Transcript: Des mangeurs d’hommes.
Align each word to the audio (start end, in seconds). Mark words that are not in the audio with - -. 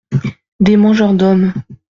Des 0.59 0.77
mangeurs 0.77 1.13
d’hommes. 1.13 1.53